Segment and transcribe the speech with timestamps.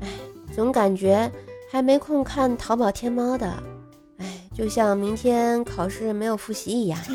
[0.00, 0.08] 哎，
[0.54, 1.30] 总感觉
[1.70, 3.62] 还没空看淘宝天猫的，
[4.18, 6.98] 哎，就像明天考试没有复习一样。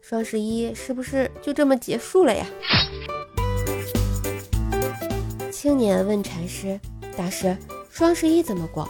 [0.00, 2.46] 双十一是不是就这么结束了呀？
[5.50, 6.78] 青年问禅师
[7.18, 7.56] ：“大师，
[7.90, 8.88] 双十一怎么过？”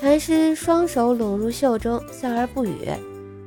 [0.00, 2.88] 禅师双手拢入袖中，笑而不语。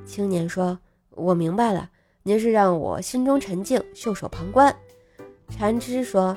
[0.06, 0.78] 青年说
[1.16, 1.90] ：“我明白了，
[2.26, 4.74] 您是让我心中沉静，袖手旁观。”
[5.56, 6.36] 禅师说：“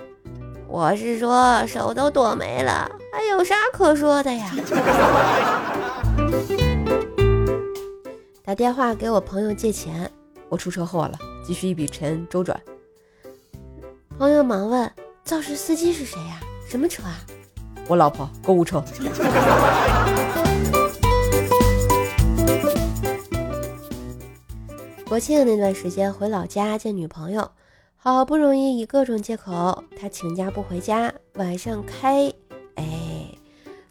[0.69, 4.51] 我是说手都剁没了，还有啥可说的呀？”
[8.45, 10.11] 打电话给我朋友借钱。
[10.49, 12.61] 我出车祸了，急需一笔钱周转。
[14.19, 14.91] 朋友忙问
[15.25, 16.41] ：“肇事司机是谁呀？
[16.69, 17.17] 什么车啊？”
[17.89, 18.83] 我老婆，购物车。
[25.09, 27.49] 国庆那段时间回老家见女朋友，
[27.97, 32.29] 好不容易以各种借口，他请假不回家，晚上开，
[32.75, 33.31] 哎，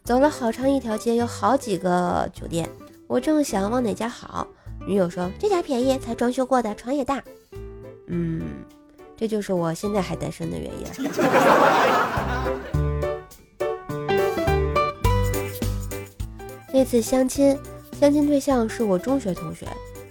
[0.04, 2.68] 走了好长一条街，有好几个酒店，
[3.06, 4.46] 我正想往哪家好。
[4.86, 7.24] 女友说：“这家便宜，才装修过的，床也大。”
[8.08, 8.42] 嗯，
[9.16, 10.86] 这就是我现在还单身的原因。
[16.74, 17.58] 那次相亲，
[17.98, 19.66] 相亲对象是我中学同学，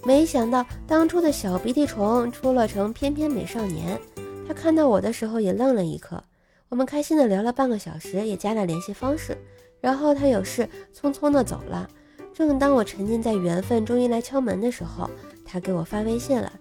[0.06, 4.00] 没想到当初的小鼻涕虫出了成翩翩美少年。
[4.48, 6.24] 他看到我的时候也愣了一刻，
[6.70, 9.36] 我们开心的聊了半个小时，也加了联系方式。
[9.82, 11.90] 然后他有事匆匆的走了。
[12.34, 15.10] 正当我沉浸在缘分终于来敲门的时候，
[15.44, 16.52] 他给我发微信了。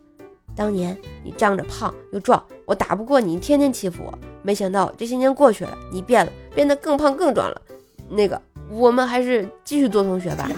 [0.57, 4.19] 当年你仗着胖又壮，我打不过你，天天欺负我。
[4.43, 7.61] 没想到这些年过去了，你变了，变得更胖更壮了。
[8.09, 10.49] 那个，我们还是继续做同学吧，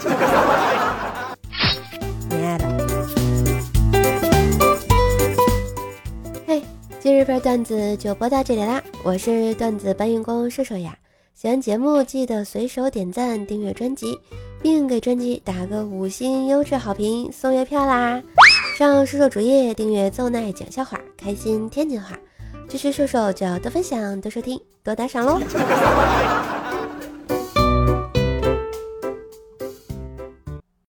[7.07, 10.99] 今日份段子就播到这里啦，我是段子搬运工射手呀。
[11.37, 14.19] 喜欢节目记得随手点赞、订阅专辑，
[14.61, 18.21] 并给专辑打个五星优质好评，送月票啦！
[18.77, 22.19] 上射手主页订阅奏奈讲笑话，开心天津话，
[22.69, 25.41] 支持射手就要多分享、多收听、多打赏喽！